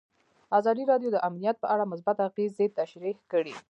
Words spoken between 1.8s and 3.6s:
مثبت اغېزې تشریح کړي.